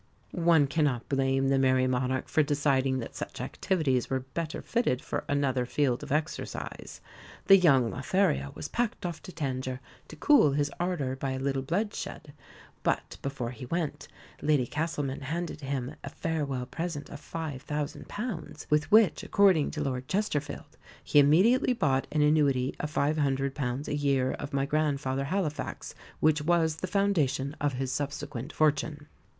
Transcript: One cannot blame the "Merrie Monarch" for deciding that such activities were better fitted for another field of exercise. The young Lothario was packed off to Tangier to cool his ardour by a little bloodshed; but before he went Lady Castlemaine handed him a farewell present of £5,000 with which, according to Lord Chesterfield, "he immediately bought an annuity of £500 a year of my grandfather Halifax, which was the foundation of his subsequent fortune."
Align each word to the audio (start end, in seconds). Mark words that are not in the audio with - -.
One 0.31 0.65
cannot 0.65 1.07
blame 1.09 1.49
the 1.49 1.59
"Merrie 1.59 1.85
Monarch" 1.87 2.27
for 2.27 2.41
deciding 2.41 2.97
that 2.97 3.15
such 3.15 3.39
activities 3.39 4.09
were 4.09 4.21
better 4.21 4.59
fitted 4.63 4.99
for 4.99 5.23
another 5.27 5.63
field 5.67 6.01
of 6.01 6.11
exercise. 6.11 7.01
The 7.45 7.57
young 7.57 7.91
Lothario 7.91 8.51
was 8.55 8.67
packed 8.67 9.05
off 9.05 9.21
to 9.21 9.31
Tangier 9.31 9.79
to 10.07 10.15
cool 10.15 10.53
his 10.53 10.71
ardour 10.79 11.15
by 11.15 11.33
a 11.33 11.37
little 11.39 11.61
bloodshed; 11.61 12.33
but 12.81 13.17
before 13.21 13.51
he 13.51 13.67
went 13.67 14.07
Lady 14.41 14.65
Castlemaine 14.65 15.21
handed 15.21 15.61
him 15.61 15.93
a 16.03 16.09
farewell 16.09 16.65
present 16.65 17.11
of 17.11 17.21
£5,000 17.21 18.65
with 18.71 18.91
which, 18.91 19.21
according 19.23 19.69
to 19.69 19.83
Lord 19.83 20.07
Chesterfield, 20.07 20.77
"he 21.03 21.19
immediately 21.19 21.73
bought 21.73 22.07
an 22.11 22.23
annuity 22.23 22.73
of 22.79 22.91
£500 22.91 23.87
a 23.87 23.95
year 23.95 24.31
of 24.31 24.51
my 24.51 24.65
grandfather 24.65 25.25
Halifax, 25.25 25.93
which 26.19 26.41
was 26.41 26.77
the 26.77 26.87
foundation 26.87 27.55
of 27.61 27.73
his 27.73 27.91
subsequent 27.91 28.51
fortune." 28.51 29.05